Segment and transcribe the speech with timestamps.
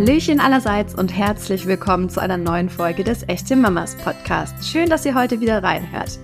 [0.00, 4.54] Hallöchen allerseits und herzlich willkommen zu einer neuen Folge des Echte Mamas Podcast.
[4.66, 6.18] Schön, dass ihr heute wieder reinhört.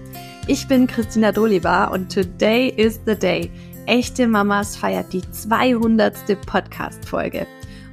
[0.47, 3.51] Ich bin Christina Doliva und today is the day.
[3.85, 6.41] Echte Mamas feiert die 200.
[6.47, 7.47] Podcast-Folge.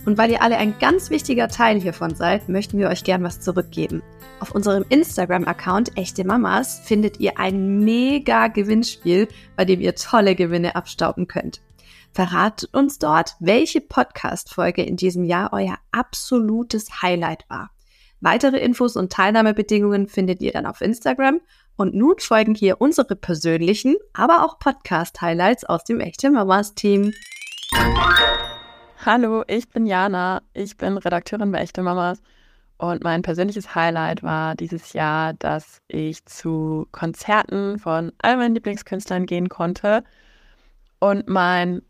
[0.06, 3.42] Und weil ihr alle ein ganz wichtiger Teil hiervon seid, möchten wir euch gern was
[3.42, 4.02] zurückgeben.
[4.40, 9.28] Auf unserem Instagram-Account Echte Mamas findet ihr ein mega Gewinnspiel,
[9.58, 11.60] bei dem ihr tolle Gewinne abstauben könnt.
[12.14, 17.72] Verratet uns dort, welche Podcast-Folge in diesem Jahr euer absolutes Highlight war.
[18.22, 21.42] Weitere Infos und Teilnahmebedingungen findet ihr dann auf Instagram.
[21.76, 27.14] Und nun folgen hier unsere persönlichen, aber auch Podcast-Highlights aus dem Echte Mamas Team.
[29.04, 30.44] Hallo, ich bin Jana.
[30.54, 32.22] Ich bin Redakteurin bei Echte Mamas.
[32.78, 39.26] Und mein persönliches Highlight war dieses Jahr, dass ich zu Konzerten von all meinen Lieblingskünstlern
[39.26, 40.04] gehen konnte.
[41.00, 41.82] Und mein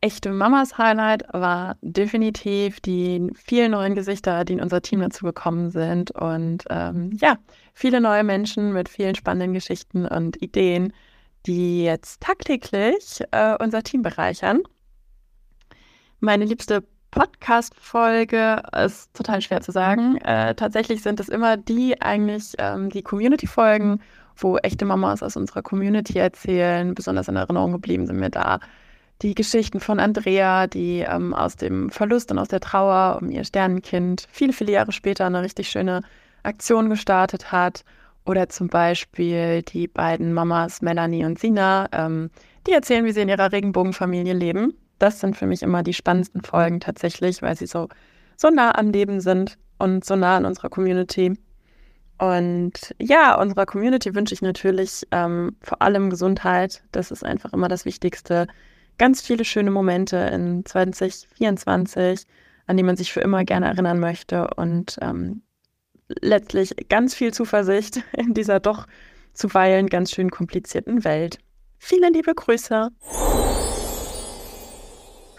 [0.00, 5.70] echte Mamas Highlight war definitiv die vielen neuen Gesichter, die in unser Team dazu gekommen
[5.70, 7.36] sind und ähm, ja,
[7.74, 10.92] viele neue Menschen mit vielen spannenden Geschichten und Ideen,
[11.46, 14.60] die jetzt tagtäglich äh, unser Team bereichern.
[16.20, 20.16] Meine liebste Podcast-Folge ist total schwer zu sagen.
[20.18, 24.00] Äh, tatsächlich sind es immer die eigentlich ähm, die Community-Folgen,
[24.36, 26.94] wo echte Mamas aus unserer Community erzählen.
[26.94, 28.60] Besonders in Erinnerung geblieben sind mir da
[29.22, 33.44] die Geschichten von Andrea, die ähm, aus dem Verlust und aus der Trauer um ihr
[33.44, 36.02] Sternenkind viele, viele Jahre später eine richtig schöne
[36.42, 37.84] Aktion gestartet hat.
[38.24, 42.30] Oder zum Beispiel die beiden Mamas Melanie und Sina, ähm,
[42.66, 44.74] die erzählen, wie sie in ihrer Regenbogenfamilie leben.
[44.98, 47.88] Das sind für mich immer die spannendsten Folgen tatsächlich, weil sie so,
[48.36, 51.38] so nah am Leben sind und so nah an unserer Community.
[52.18, 56.82] Und ja, unserer Community wünsche ich natürlich ähm, vor allem Gesundheit.
[56.92, 58.46] Das ist einfach immer das Wichtigste
[58.98, 62.24] ganz viele schöne Momente in 2024,
[62.66, 65.42] an die man sich für immer gerne erinnern möchte und ähm,
[66.08, 68.86] letztlich ganz viel Zuversicht in dieser doch
[69.32, 71.38] zuweilen ganz schön komplizierten Welt.
[71.78, 72.90] Viele liebe Grüße.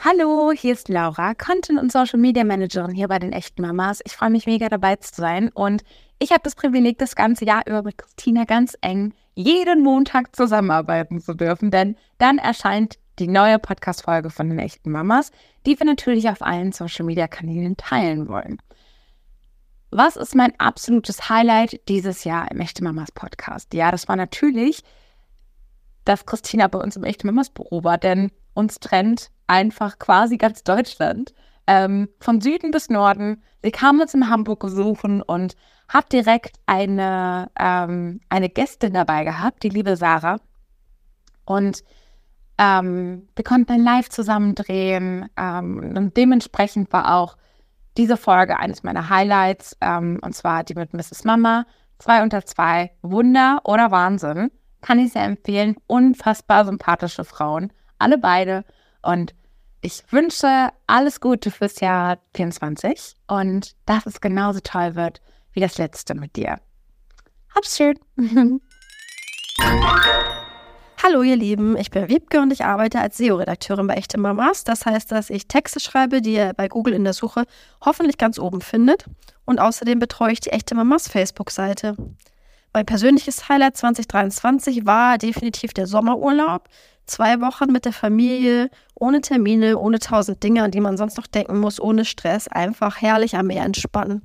[0.01, 3.99] Hallo, hier ist Laura, Content und Social Media Managerin hier bei den echten Mamas.
[4.05, 5.83] Ich freue mich mega dabei zu sein und
[6.19, 11.19] ich habe das Privileg, das ganze Jahr über mit Christina ganz eng jeden Montag zusammenarbeiten
[11.19, 15.31] zu dürfen, denn dann erscheint die neue Podcast-Folge von den echten Mamas,
[15.65, 18.61] die wir natürlich auf allen Social-Media-Kanälen teilen wollen.
[19.91, 23.73] Was ist mein absolutes Highlight dieses Jahr im Echte Mamas Podcast?
[23.73, 24.83] Ja, das war natürlich,
[26.05, 30.63] dass Christina bei uns im Echte Mamas Büro war, denn uns trennt einfach quasi ganz
[30.63, 31.33] Deutschland.
[31.67, 33.43] Ähm, von Süden bis Norden.
[33.61, 35.55] Sie kam uns in Hamburg besuchen und
[35.87, 40.39] hat direkt eine, ähm, eine Gästin dabei gehabt, die liebe Sarah.
[41.45, 41.83] Und
[42.59, 47.37] ähm, wir konnten ein Live zusammen drehen ähm, und dementsprechend war auch
[47.97, 51.23] diese Folge eines meiner Highlights ähm, und zwar die mit Mrs.
[51.23, 51.65] Mama.
[51.99, 52.91] Zwei unter zwei.
[53.01, 54.51] Wunder oder Wahnsinn.
[54.81, 55.77] Kann ich sehr empfehlen.
[55.87, 57.71] Unfassbar sympathische Frauen.
[57.97, 58.65] Alle beide.
[59.01, 59.33] Und
[59.81, 65.21] ich wünsche alles Gute fürs Jahr 24 und dass es genauso toll wird
[65.53, 66.59] wie das letzte mit dir.
[67.55, 67.97] Hab's schön.
[71.09, 74.63] Hallo ihr Lieben, ich bin Wiebke und ich arbeite als SEO-Redakteurin bei Echte Mamas.
[74.63, 77.45] Das heißt, dass ich Texte schreibe, die ihr bei Google in der Suche
[77.83, 79.05] hoffentlich ganz oben findet.
[79.43, 81.95] Und außerdem betreue ich die Echte Mamas Facebook-Seite.
[82.73, 86.69] Mein persönliches Highlight 2023 war definitiv der Sommerurlaub.
[87.07, 91.27] Zwei Wochen mit der Familie, ohne Termine, ohne tausend Dinge, an die man sonst noch
[91.27, 94.21] denken muss, ohne Stress, einfach herrlich am Meer entspannen.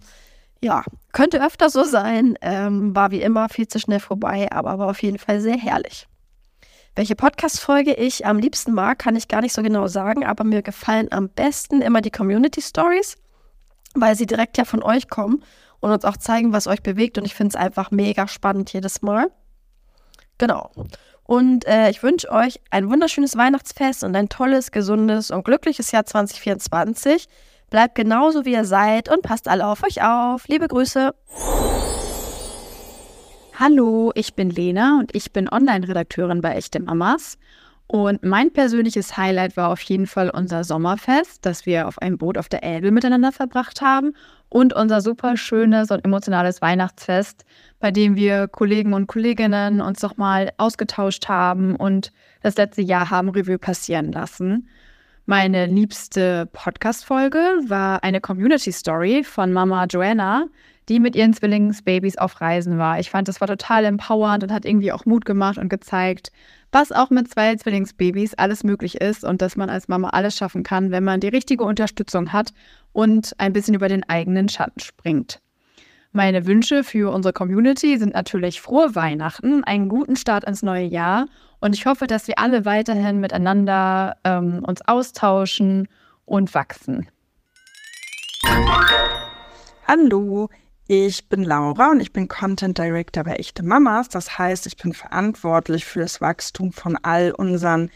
[0.60, 4.90] Ja, könnte öfter so sein, ähm, war wie immer viel zu schnell vorbei, aber war
[4.90, 6.08] auf jeden Fall sehr herrlich.
[6.96, 10.62] Welche Podcast-Folge ich am liebsten mag, kann ich gar nicht so genau sagen, aber mir
[10.62, 13.16] gefallen am besten immer die Community Stories,
[13.94, 15.42] weil sie direkt ja von euch kommen
[15.80, 17.18] und uns auch zeigen, was euch bewegt.
[17.18, 19.28] Und ich finde es einfach mega spannend jedes Mal.
[20.38, 20.70] Genau.
[21.24, 26.06] Und äh, ich wünsche euch ein wunderschönes Weihnachtsfest und ein tolles, gesundes und glückliches Jahr
[26.06, 27.26] 2024.
[27.70, 30.46] Bleibt genauso, wie ihr seid und passt alle auf euch auf.
[30.46, 31.12] Liebe Grüße.
[33.56, 37.38] Hallo, ich bin Lena und ich bin Online-Redakteurin bei Echte Mamas.
[37.86, 42.36] Und mein persönliches Highlight war auf jeden Fall unser Sommerfest, das wir auf einem Boot
[42.36, 44.14] auf der Elbe miteinander verbracht haben
[44.48, 47.44] und unser super schönes und emotionales Weihnachtsfest,
[47.78, 52.10] bei dem wir Kollegen und Kolleginnen uns nochmal ausgetauscht haben und
[52.42, 54.68] das letzte Jahr haben Revue passieren lassen.
[55.26, 60.48] Meine liebste Podcast-Folge war eine Community Story von Mama Joanna,
[60.88, 62.98] die mit ihren Zwillingsbabys auf Reisen war.
[62.98, 66.30] Ich fand, das war total empowernd und hat irgendwie auch Mut gemacht und gezeigt,
[66.72, 70.62] was auch mit zwei Zwillingsbabys alles möglich ist und dass man als Mama alles schaffen
[70.62, 72.52] kann, wenn man die richtige Unterstützung hat
[72.92, 75.40] und ein bisschen über den eigenen Schatten springt.
[76.12, 81.26] Meine Wünsche für unsere Community sind natürlich frohe Weihnachten, einen guten Start ins neue Jahr
[81.60, 85.88] und ich hoffe, dass wir alle weiterhin miteinander ähm, uns austauschen
[86.24, 87.08] und wachsen.
[89.88, 90.48] Hallo,
[90.86, 94.08] ich bin Laura und ich bin Content Director bei Echte Mamas.
[94.08, 97.90] Das heißt, ich bin verantwortlich für das Wachstum von all unseren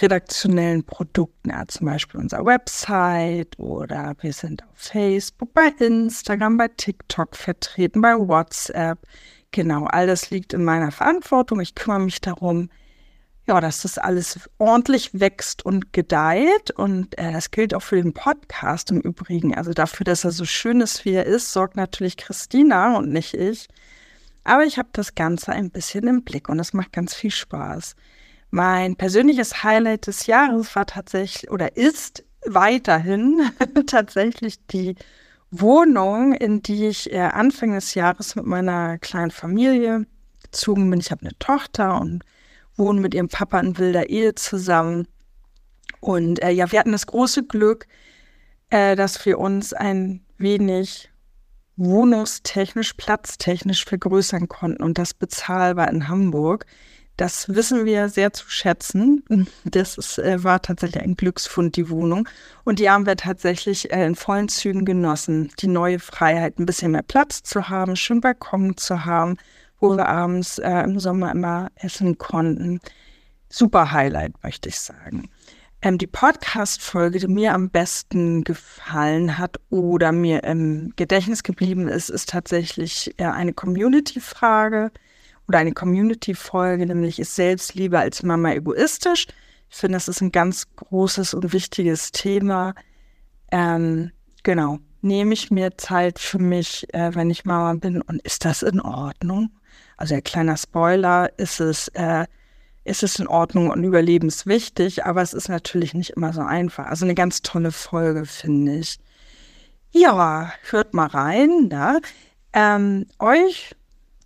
[0.00, 6.68] redaktionellen Produkten, ja, zum Beispiel unserer Website oder wir sind auf Facebook, bei Instagram, bei
[6.68, 8.98] TikTok vertreten, bei WhatsApp.
[9.52, 11.60] Genau, all das liegt in meiner Verantwortung.
[11.60, 12.70] Ich kümmere mich darum,
[13.46, 16.70] ja, dass das alles ordentlich wächst und gedeiht.
[16.70, 19.54] Und äh, das gilt auch für den Podcast im Übrigen.
[19.54, 23.34] Also dafür, dass er so schön ist, wie er ist, sorgt natürlich Christina und nicht
[23.34, 23.68] ich.
[24.44, 27.96] Aber ich habe das Ganze ein bisschen im Blick und es macht ganz viel Spaß.
[28.50, 33.50] Mein persönliches Highlight des Jahres war tatsächlich oder ist weiterhin
[33.86, 34.96] tatsächlich die
[35.50, 40.06] Wohnung, in die ich äh, Anfang des Jahres mit meiner kleinen Familie
[40.42, 41.00] gezogen bin.
[41.00, 42.24] Ich habe eine Tochter und
[42.76, 45.06] wohnen mit ihrem Papa in wilder Ehe zusammen.
[46.00, 47.86] Und äh, ja, wir hatten das große Glück,
[48.70, 51.10] äh, dass wir uns ein wenig
[51.76, 56.66] wohnungstechnisch, platztechnisch vergrößern konnten und das bezahlbar in Hamburg.
[57.16, 59.24] Das wissen wir sehr zu schätzen.
[59.64, 62.28] Das ist, äh, war tatsächlich ein Glücksfund, die Wohnung.
[62.64, 65.52] Und die haben wir tatsächlich äh, in vollen Zügen genossen.
[65.60, 69.36] Die neue Freiheit, ein bisschen mehr Platz zu haben, schön Balkon zu haben
[69.84, 72.80] wo wir abends äh, im Sommer immer essen konnten.
[73.50, 75.28] Super Highlight, möchte ich sagen.
[75.82, 82.08] Ähm, die Podcast-Folge, die mir am besten gefallen hat oder mir im Gedächtnis geblieben ist,
[82.08, 84.90] ist tatsächlich äh, eine Community-Frage
[85.48, 89.26] oder eine Community-Folge, nämlich ist Selbstliebe als Mama egoistisch?
[89.68, 92.74] Ich finde, das ist ein ganz großes und wichtiges Thema.
[93.52, 94.12] Ähm,
[94.44, 94.78] genau.
[95.02, 98.80] Nehme ich mir Zeit für mich, äh, wenn ich Mama bin und ist das in
[98.80, 99.50] Ordnung?
[99.96, 102.26] Also ein kleiner Spoiler, ist es, äh,
[102.84, 106.86] ist es in Ordnung und überlebenswichtig, aber es ist natürlich nicht immer so einfach.
[106.86, 108.98] Also eine ganz tolle Folge, finde ich.
[109.92, 111.68] Ja, hört mal rein.
[111.68, 112.00] Ne?
[112.52, 113.74] Ähm, euch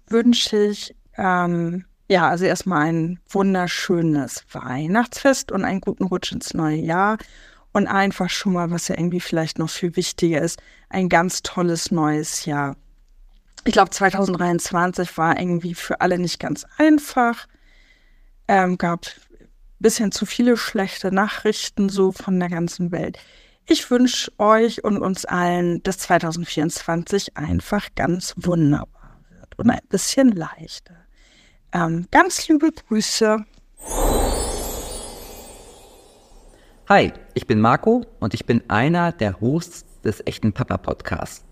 [0.08, 6.78] wünsche ich ähm, ja, also erstmal ein wunderschönes Weihnachtsfest und einen guten Rutsch ins neue
[6.78, 7.18] Jahr.
[7.72, 11.90] Und einfach schon mal, was ja irgendwie vielleicht noch viel wichtiger ist, ein ganz tolles
[11.90, 12.76] neues Jahr
[13.64, 17.46] ich glaube, 2023 war irgendwie für alle nicht ganz einfach.
[18.46, 23.18] Ähm, gab ein bisschen zu viele schlechte Nachrichten so von der ganzen Welt.
[23.66, 30.32] Ich wünsche euch und uns allen, dass 2024 einfach ganz wunderbar wird und ein bisschen
[30.32, 30.94] leichter.
[31.72, 33.44] Ähm, ganz liebe Grüße.
[36.88, 41.47] Hi, ich bin Marco und ich bin einer der Hosts des echten Papa Podcasts.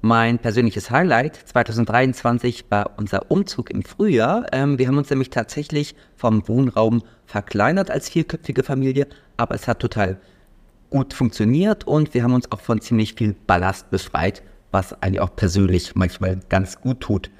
[0.00, 4.46] Mein persönliches Highlight 2023 war unser Umzug im Frühjahr.
[4.52, 9.80] Ähm, wir haben uns nämlich tatsächlich vom Wohnraum verkleinert als vierköpfige Familie, aber es hat
[9.80, 10.20] total
[10.90, 15.34] gut funktioniert und wir haben uns auch von ziemlich viel Ballast befreit, was eigentlich auch
[15.34, 17.30] persönlich manchmal ganz gut tut.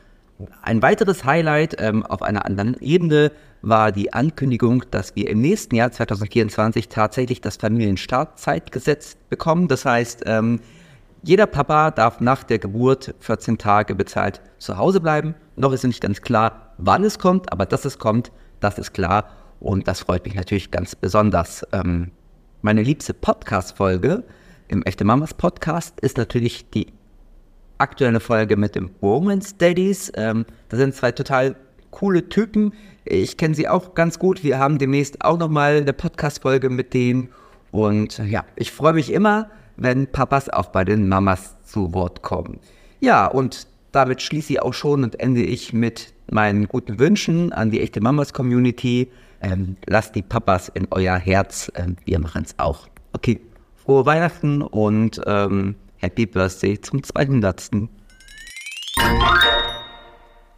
[0.60, 3.30] Ein weiteres Highlight ähm, auf einer anderen Ebene
[3.62, 9.68] war die Ankündigung, dass wir im nächsten Jahr 2024 tatsächlich das Familienstartzeitgesetz bekommen.
[9.68, 10.60] Das heißt, ähm,
[11.22, 15.34] jeder Papa darf nach der Geburt 14 Tage bezahlt zu Hause bleiben.
[15.56, 19.30] Noch ist nicht ganz klar, wann es kommt, aber dass es kommt, das ist klar.
[19.60, 21.66] Und das freut mich natürlich ganz besonders.
[21.72, 22.12] Ähm,
[22.62, 24.22] meine liebste Podcast-Folge
[24.68, 26.88] im Echte Mamas Podcast ist natürlich die
[27.78, 30.12] aktuelle Folge mit dem Romance Daddies.
[30.14, 31.56] Ähm, das sind zwei total
[31.90, 32.72] coole Typen.
[33.04, 34.44] Ich kenne sie auch ganz gut.
[34.44, 37.30] Wir haben demnächst auch nochmal eine Podcast-Folge mit denen.
[37.70, 42.58] Und ja, ich freue mich immer, wenn Papas auch bei den Mamas zu Wort kommen.
[43.00, 47.70] Ja, und damit schließe ich auch schon und ende ich mit meinen guten Wünschen an
[47.70, 49.10] die echte Mamas Community.
[49.40, 51.70] Ähm, lasst die Papas in euer Herz.
[51.76, 52.88] Ähm, wir machen es auch.
[53.12, 53.40] Okay,
[53.76, 57.70] frohe Weihnachten und ähm, Happy Birthday zum 200.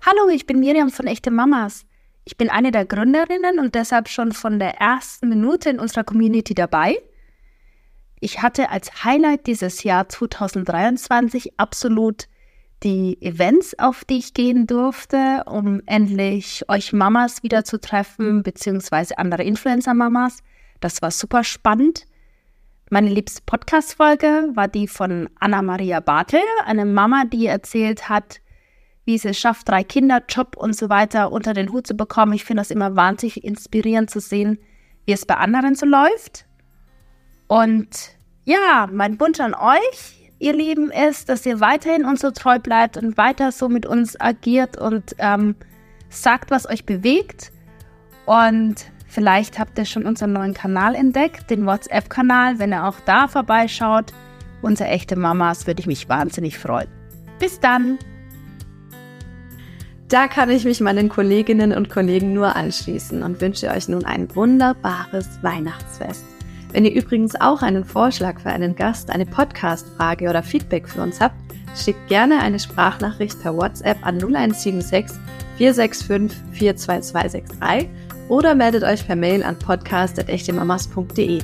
[0.02, 1.84] Hallo, ich bin Miriam von Echte Mamas.
[2.24, 6.54] Ich bin eine der Gründerinnen und deshalb schon von der ersten Minute in unserer Community
[6.54, 6.98] dabei.
[8.22, 12.28] Ich hatte als Highlight dieses Jahr 2023 absolut
[12.82, 19.16] die Events, auf die ich gehen durfte, um endlich euch Mamas wieder zu treffen, beziehungsweise
[19.16, 20.42] andere Influencer-Mamas.
[20.80, 22.06] Das war super spannend.
[22.90, 28.40] Meine liebste Podcast-Folge war die von Anna-Maria Bartel, eine Mama, die erzählt hat,
[29.06, 32.34] wie sie es schafft, drei Kinder, Job und so weiter unter den Hut zu bekommen.
[32.34, 34.58] Ich finde das immer wahnsinnig inspirierend zu sehen,
[35.06, 36.46] wie es bei anderen so läuft.
[37.50, 37.88] Und
[38.44, 42.96] ja, mein Wunsch an euch, ihr Lieben, ist, dass ihr weiterhin uns so treu bleibt
[42.96, 45.56] und weiter so mit uns agiert und ähm,
[46.10, 47.50] sagt, was euch bewegt.
[48.24, 52.60] Und Vielleicht habt ihr schon unseren neuen Kanal entdeckt, den WhatsApp-Kanal.
[52.60, 54.12] Wenn ihr auch da vorbeischaut,
[54.62, 56.86] unser echte Mamas, würde ich mich wahnsinnig freuen.
[57.40, 57.98] Bis dann!
[60.06, 64.32] Da kann ich mich meinen Kolleginnen und Kollegen nur anschließen und wünsche euch nun ein
[64.36, 66.24] wunderbares Weihnachtsfest.
[66.72, 71.20] Wenn ihr übrigens auch einen Vorschlag für einen Gast, eine Podcast-Frage oder Feedback für uns
[71.20, 71.34] habt,
[71.76, 75.18] schickt gerne eine Sprachnachricht per WhatsApp an 0176
[75.56, 77.88] 465 42263
[78.28, 81.42] oder meldet euch per Mail an podcast.echtemamas.de.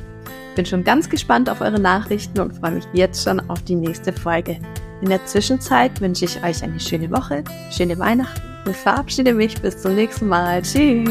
[0.54, 4.12] Bin schon ganz gespannt auf eure Nachrichten und freue mich jetzt schon auf die nächste
[4.12, 4.58] Folge.
[5.02, 9.82] In der Zwischenzeit wünsche ich euch eine schöne Woche, schöne Weihnachten und verabschiede mich bis
[9.82, 10.62] zum nächsten Mal.
[10.62, 11.10] Tschüss!